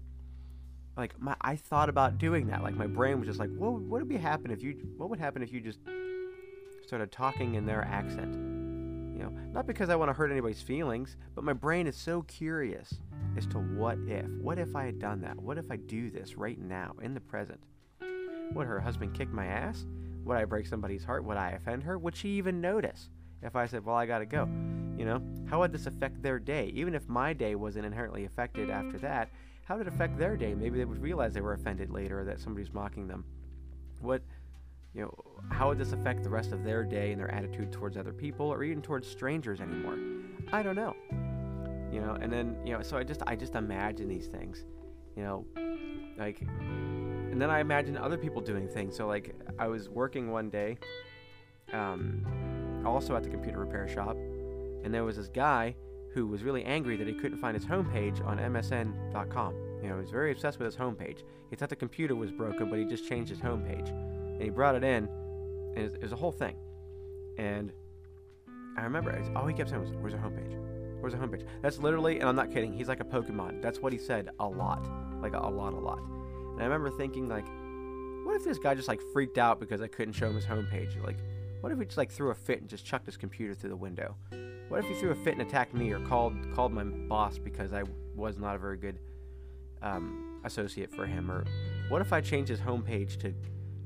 [1.00, 2.62] like my I thought about doing that.
[2.62, 5.20] Like my brain was just like, what what would be happen if you what would
[5.20, 5.80] happen if you just
[6.86, 8.36] started talking in their accent?
[9.20, 12.22] You know, not because I want to hurt anybody's feelings, but my brain is so
[12.22, 12.94] curious
[13.36, 14.32] as to what if.
[14.38, 15.36] What if I had done that?
[15.36, 17.60] What if I do this right now in the present?
[18.54, 19.86] Would her husband kick my ass?
[20.24, 21.26] Would I break somebody's heart?
[21.26, 21.98] Would I offend her?
[21.98, 23.10] Would she even notice
[23.42, 24.48] if I said, "Well, I got to go"?
[24.98, 26.68] You know, how would this affect their day?
[26.68, 29.30] Even if my day wasn't inherently affected after that,
[29.66, 30.54] how did it affect their day?
[30.54, 33.26] Maybe they would realize they were offended later or that somebody's mocking them.
[34.00, 34.22] What,
[35.00, 35.14] you know,
[35.56, 38.48] how would this affect the rest of their day and their attitude towards other people
[38.48, 39.98] or even towards strangers anymore?
[40.52, 40.94] I don't know.
[41.90, 44.66] You know, and then, you know, so I just I just imagine these things.
[45.16, 45.46] You know,
[46.18, 48.98] like and then I imagine other people doing things.
[48.98, 50.78] So like I was working one day
[51.72, 54.18] um also at the computer repair shop
[54.84, 55.76] and there was this guy
[56.14, 59.54] who was really angry that he couldn't find his homepage on MSN.com.
[59.82, 61.20] You know, he was very obsessed with his homepage.
[61.50, 63.94] He thought the computer was broken, but he just changed his homepage.
[64.40, 65.10] And he brought it in,
[65.76, 66.56] and it was a whole thing.
[67.38, 67.74] And
[68.78, 70.56] I remember, all he kept saying was, Where's our homepage?
[71.02, 71.46] Where's our homepage?
[71.62, 73.62] That's literally, and I'm not kidding, he's like a Pokemon.
[73.62, 74.90] That's what he said a lot.
[75.22, 76.00] Like a, a lot, a lot.
[76.00, 77.46] And I remember thinking, like,
[78.26, 81.04] what if this guy just like freaked out because I couldn't show him his homepage?
[81.04, 81.18] Like,
[81.62, 83.76] what if he just like threw a fit and just chucked his computer through the
[83.76, 84.16] window?
[84.70, 87.74] What if he threw a fit and attacked me or called called my boss because
[87.74, 87.84] I
[88.16, 89.00] was not a very good
[89.82, 91.30] um, associate for him?
[91.30, 91.44] Or
[91.90, 93.34] what if I changed his homepage to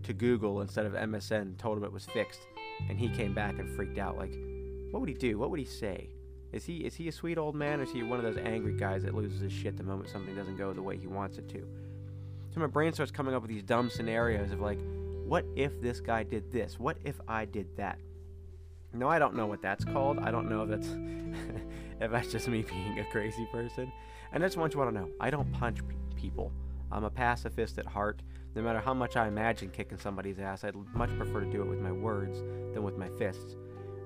[0.04, 2.42] to Google instead of MSN, told him it was fixed,
[2.89, 4.18] and he came back and freaked out?
[4.18, 4.34] Like,
[4.92, 5.38] what would he do?
[5.38, 6.10] What would he say?
[6.52, 8.74] Is he is he a sweet old man, or is he one of those angry
[8.74, 11.50] guys that loses his shit the moment something doesn't go the way he wants it
[11.50, 11.68] to?
[12.54, 14.78] So my brain starts coming up with these dumb scenarios of like,
[15.26, 16.80] what if this guy did this?
[16.80, 17.98] What if I did that?
[18.94, 20.20] No, I don't know what that's called.
[20.20, 20.88] I don't know if that's
[22.00, 23.92] if that's just me being a crazy person.
[24.32, 25.80] And that's what you want to know, I don't punch
[26.16, 26.52] people.
[26.92, 28.22] I'm a pacifist at heart.
[28.56, 31.68] No matter how much I imagine kicking somebody's ass, I'd much prefer to do it
[31.68, 32.39] with my words
[32.74, 33.56] than with my fists.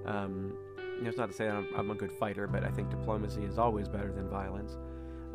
[0.05, 0.53] Um,
[0.97, 3.43] you know, it's not to say I'm, I'm a good fighter, but I think diplomacy
[3.43, 4.77] is always better than violence.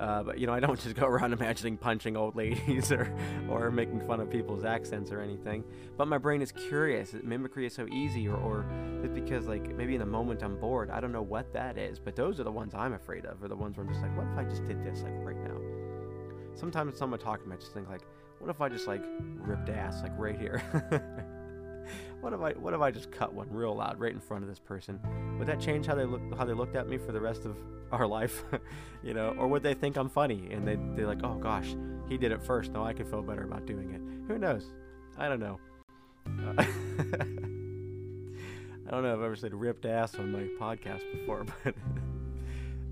[0.01, 3.15] Uh, but you know, I don't just go around imagining punching old ladies or
[3.49, 5.63] or making fun of people's accents or anything.
[5.97, 7.15] But my brain is curious.
[7.23, 8.67] Mimicry is so easy, or or
[9.05, 10.91] it's because like maybe in the moment I'm bored.
[10.91, 13.49] I don't know what that is, but those are the ones I'm afraid of, or
[13.49, 15.61] the ones where I'm just like, what if I just did this like right now?
[16.55, 18.03] Sometimes someone talking I just think like,
[18.43, 19.05] what if I just like
[19.37, 20.61] ripped ass like right here?
[22.21, 24.51] what if I what if I just cut one real loud right in front of
[24.51, 24.99] this person?
[25.39, 27.57] Would that change how they look how they looked at me for the rest of
[27.93, 28.43] our life?
[29.05, 31.77] you know, or would they think I'm funny and they they're like, oh gosh,
[32.09, 32.73] he did it first.
[32.73, 34.01] Now I could feel better about doing it.
[34.27, 34.73] Who knows?
[35.17, 35.61] I don't know.
[36.27, 36.65] Uh,
[38.89, 41.77] I don't know if I've ever said ripped ass on my podcast before, but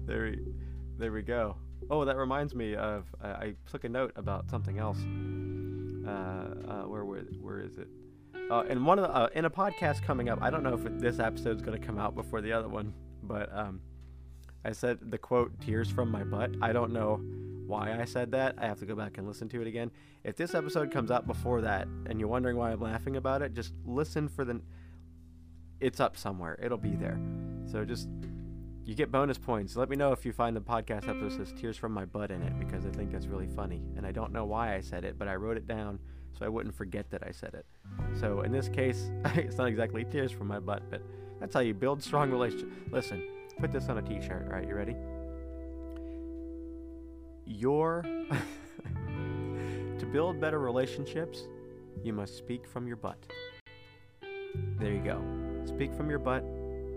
[0.06, 0.38] there, we,
[0.96, 1.56] there we go.
[1.90, 4.98] Oh, that reminds me of I took a note about something else.
[6.06, 7.88] Uh, uh, where where where is it?
[8.50, 11.20] Uh, and one of the, in a podcast coming up, I don't know if this
[11.20, 13.80] episode is going to come out before the other one, but um,
[14.64, 17.20] I said the quote "tears from my butt." I don't know
[17.66, 18.56] why I said that.
[18.58, 19.90] I have to go back and listen to it again.
[20.24, 23.54] If this episode comes out before that, and you're wondering why I'm laughing about it,
[23.54, 24.60] just listen for the.
[25.78, 26.58] It's up somewhere.
[26.62, 27.20] It'll be there.
[27.70, 28.08] So just
[28.90, 29.76] you get bonus points.
[29.76, 32.42] Let me know if you find the podcast episode says "tears from my butt" in
[32.42, 35.16] it because I think that's really funny, and I don't know why I said it,
[35.16, 36.00] but I wrote it down
[36.36, 37.64] so I wouldn't forget that I said it.
[38.18, 41.02] So in this case, it's not exactly tears from my butt, but
[41.38, 42.72] that's how you build strong relationships.
[42.90, 43.22] Listen,
[43.60, 44.66] put this on a t-shirt, all right?
[44.66, 44.96] You ready?
[47.46, 48.02] Your
[50.00, 51.46] to build better relationships,
[52.02, 53.24] you must speak from your butt.
[54.80, 55.22] There you go.
[55.64, 56.42] Speak from your butt,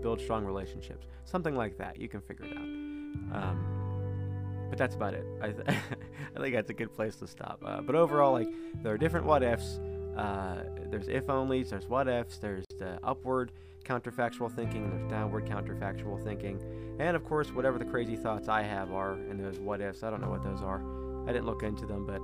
[0.04, 1.06] build strong relationships.
[1.24, 1.98] Something like that.
[1.98, 3.42] You can figure it out.
[3.42, 5.24] Um, but that's about it.
[5.40, 5.66] I, th-
[6.36, 7.62] I think that's a good place to stop.
[7.64, 8.48] Uh, but overall, like
[8.82, 9.80] there are different what ifs.
[10.14, 11.70] Uh, there's if onlys.
[11.70, 12.36] There's what ifs.
[12.36, 13.52] There's the upward
[13.84, 14.90] counterfactual thinking.
[14.90, 16.60] There's downward counterfactual thinking,
[17.00, 20.02] and of course, whatever the crazy thoughts I have are in those what ifs.
[20.02, 20.82] I don't know what those are.
[21.26, 22.20] I didn't look into them, but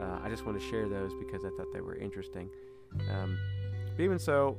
[0.00, 2.48] uh, I just want to share those because I thought they were interesting.
[3.10, 3.36] Um,
[3.96, 4.56] but even so,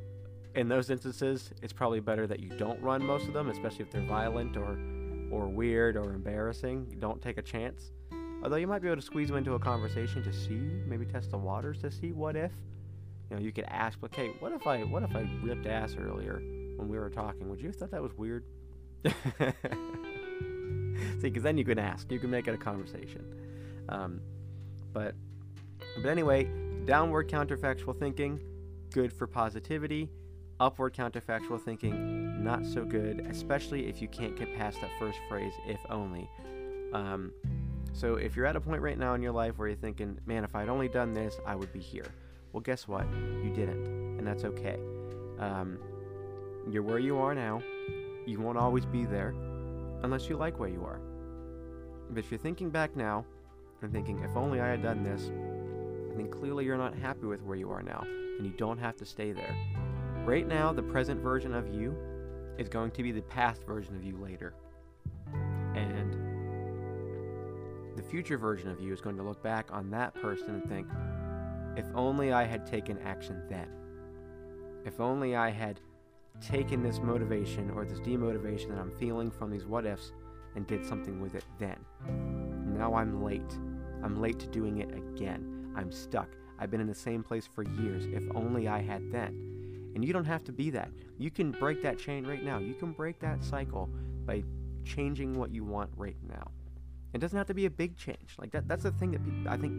[0.55, 3.91] in those instances, it's probably better that you don't run most of them, especially if
[3.91, 4.77] they're violent or
[5.31, 6.95] or weird or embarrassing.
[6.99, 7.91] Don't take a chance.
[8.43, 11.31] Although you might be able to squeeze them into a conversation to see, maybe test
[11.31, 12.51] the waters to see what if.
[13.29, 16.41] You know, you could ask, okay, what if I what if I ripped ass earlier
[16.77, 17.49] when we were talking?
[17.49, 18.45] Would you have thought that was weird?
[19.05, 19.13] see,
[21.21, 23.23] because then you can ask, you can make it a conversation.
[23.89, 24.21] Um,
[24.93, 25.13] but
[26.01, 26.49] but anyway,
[26.85, 28.39] downward counterfactual thinking,
[28.91, 30.09] good for positivity
[30.59, 35.53] Upward counterfactual thinking, not so good, especially if you can't get past that first phrase,
[35.65, 36.29] if only.
[36.91, 37.31] Um,
[37.93, 40.43] so if you're at a point right now in your life where you're thinking, man,
[40.43, 42.07] if I'd only done this, I would be here.
[42.51, 43.05] Well, guess what?
[43.41, 43.85] You didn't,
[44.17, 44.77] and that's okay.
[45.39, 45.77] Um,
[46.69, 47.63] you're where you are now.
[48.25, 49.33] You won't always be there
[50.03, 50.99] unless you like where you are.
[52.09, 53.25] But if you're thinking back now
[53.81, 55.31] and thinking, if only I had done this,
[56.17, 58.03] then clearly you're not happy with where you are now,
[58.37, 59.55] and you don't have to stay there.
[60.25, 61.95] Right now, the present version of you
[62.57, 64.53] is going to be the past version of you later.
[65.75, 66.15] And
[67.95, 70.87] the future version of you is going to look back on that person and think,
[71.75, 73.69] if only I had taken action then.
[74.85, 75.79] If only I had
[76.41, 80.11] taken this motivation or this demotivation that I'm feeling from these what ifs
[80.55, 81.77] and did something with it then.
[82.77, 83.57] Now I'm late.
[84.03, 85.73] I'm late to doing it again.
[85.75, 86.29] I'm stuck.
[86.57, 88.05] I've been in the same place for years.
[88.05, 89.58] If only I had then.
[89.95, 90.91] And you don't have to be that.
[91.17, 92.59] You can break that chain right now.
[92.59, 93.89] You can break that cycle
[94.25, 94.43] by
[94.83, 96.51] changing what you want right now.
[97.13, 98.35] It doesn't have to be a big change.
[98.37, 99.73] Like that that's the thing that I think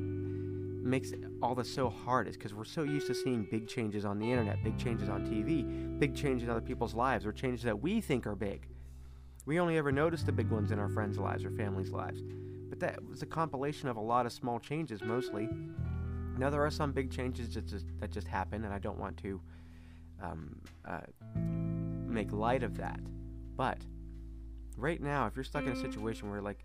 [0.83, 4.19] makes all this so hard is because we're so used to seeing big changes on
[4.19, 7.81] the internet, big changes on TV, big changes in other people's lives, or changes that
[7.81, 8.67] we think are big.
[9.47, 12.23] We only ever notice the big ones in our friends' lives or families' lives.
[12.69, 15.49] But that was a compilation of a lot of small changes mostly.
[16.39, 19.17] Now there are some big changes that just, that just happen, and I don't want
[19.19, 19.41] to
[20.23, 21.01] um, uh,
[22.07, 23.01] make light of that.
[23.57, 23.79] But
[24.77, 26.65] right now, if you're stuck in a situation where, like,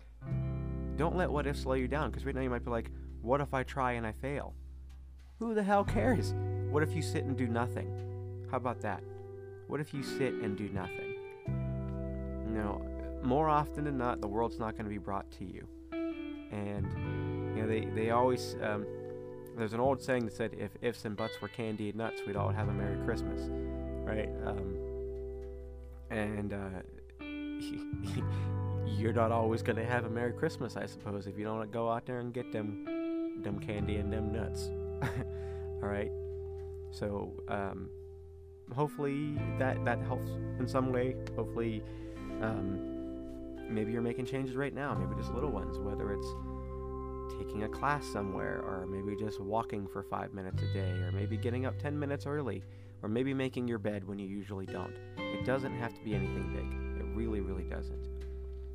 [0.96, 2.90] don't let what if slow you down, because right now you might be like,
[3.20, 4.54] what if I try and I fail?
[5.38, 6.34] Who the hell cares?
[6.70, 7.90] What if you sit and do nothing?
[8.50, 9.02] How about that?
[9.66, 11.14] What if you sit and do nothing?
[11.46, 12.80] You know,
[13.22, 15.66] more often than not, the world's not going to be brought to you.
[16.52, 16.86] And,
[17.54, 18.86] you know, they, they always, um,
[19.56, 22.36] there's an old saying that said, if ifs and buts were candy and nuts, we'd
[22.36, 23.40] all have a Merry Christmas,
[24.04, 24.28] right?
[24.44, 24.76] Um,
[26.10, 27.24] and uh,
[28.86, 31.90] you're not always going to have a Merry Christmas, I suppose, if you don't go
[31.90, 34.68] out there and get them, them candy and them nuts.
[35.82, 36.12] all right?
[36.90, 37.88] So, um,
[38.74, 41.16] hopefully that, that helps in some way.
[41.34, 41.82] Hopefully,
[42.42, 42.78] um,
[43.68, 46.26] maybe you're making changes right now, maybe just little ones, whether it's
[47.30, 51.36] taking a class somewhere, or maybe just walking for five minutes a day, or maybe
[51.36, 52.62] getting up 10 minutes early,
[53.02, 54.94] or maybe making your bed when you usually don't.
[55.18, 57.00] It doesn't have to be anything big.
[57.00, 58.06] It really, really doesn't.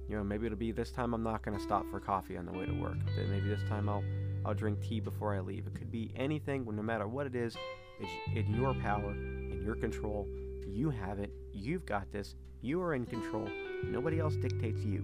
[0.07, 2.45] You know, maybe it'll be this time I'm not going to stop for coffee on
[2.45, 2.97] the way to work.
[3.15, 4.03] Then maybe this time I'll
[4.45, 5.67] I'll drink tea before I leave.
[5.67, 7.55] It could be anything, no matter what it is.
[7.99, 10.27] It's in your power, in your control.
[10.67, 11.31] You have it.
[11.53, 12.35] You've got this.
[12.61, 13.47] You are in control.
[13.83, 15.03] Nobody else dictates you.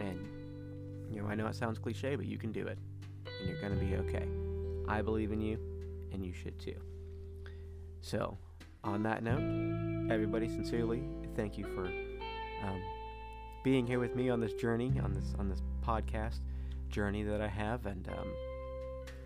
[0.00, 0.28] And
[1.14, 2.78] you know, I know it sounds cliche, but you can do it.
[3.40, 4.26] And you're going to be okay.
[4.88, 5.58] I believe in you,
[6.12, 6.76] and you should too.
[8.00, 8.36] So,
[8.82, 11.04] on that note, everybody, sincerely,
[11.36, 12.82] thank you for um,
[13.62, 16.40] being here with me on this journey, on this on this podcast
[16.90, 18.28] journey that I have, and um,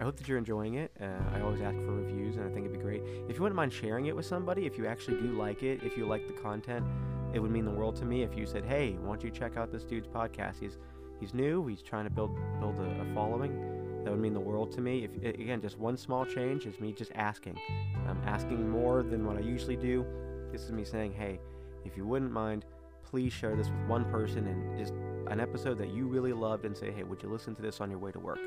[0.01, 0.93] I hope that you're enjoying it.
[1.01, 3.03] Uh, I always ask for reviews, and I think it'd be great.
[3.28, 5.97] If you wouldn't mind sharing it with somebody, if you actually do like it, if
[5.97, 6.86] you like the content,
[7.34, 9.57] it would mean the world to me if you said, "Hey, why don't you check
[9.57, 10.61] out this dude's podcast?
[10.61, 10.78] He's
[11.21, 11.66] he's new.
[11.66, 15.05] He's trying to build build a, a following." That would mean the world to me.
[15.05, 17.59] If again, just one small change is me just asking.
[18.07, 20.07] I'm asking more than what I usually do.
[20.53, 21.41] This is me saying, "Hey,
[21.85, 22.64] if you wouldn't mind,
[23.05, 24.95] please share this with one person and just
[25.27, 27.91] an episode that you really loved, and say, "Hey, would you listen to this on
[27.91, 28.39] your way to work?"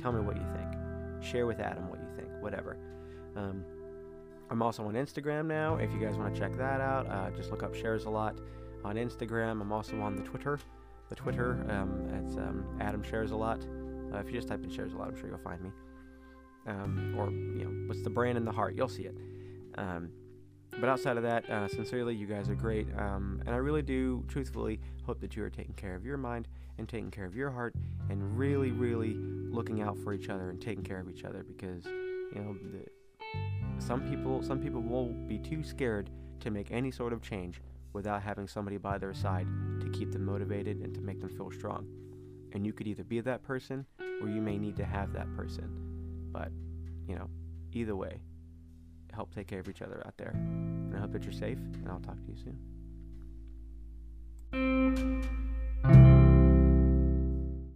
[0.00, 1.22] Tell me what you think.
[1.22, 2.28] Share with Adam what you think.
[2.40, 2.76] Whatever.
[3.36, 3.64] Um,
[4.50, 5.76] I'm also on Instagram now.
[5.76, 8.38] If you guys want to check that out, uh, just look up Shares a Lot
[8.84, 9.60] on Instagram.
[9.60, 10.58] I'm also on the Twitter.
[11.08, 13.60] The Twitter, um, it's um, Adam Shares a Lot.
[14.12, 15.70] Uh, if you just type in Shares a Lot, I'm sure you'll find me.
[16.66, 18.74] Um, or you know, what's the brand in the heart?
[18.74, 19.16] You'll see it.
[19.76, 20.10] Um,
[20.72, 24.80] but outside of that, uh, sincerely, you guys are great, and I really do, truthfully,
[25.04, 26.46] hope that you are taking care of your mind
[26.76, 27.74] and taking care of your heart,
[28.10, 29.14] and really, really
[29.50, 32.84] looking out for each other and taking care of each other because you know the,
[33.78, 37.60] some people some people will be too scared to make any sort of change
[37.92, 39.46] without having somebody by their side
[39.80, 41.86] to keep them motivated and to make them feel strong.
[42.52, 43.86] And you could either be that person
[44.22, 45.68] or you may need to have that person.
[46.32, 46.50] But,
[47.06, 47.28] you know,
[47.72, 48.20] either way,
[49.12, 50.32] help take care of each other out there.
[50.34, 52.36] And I hope that you're safe, and I'll talk to you
[54.52, 55.47] soon.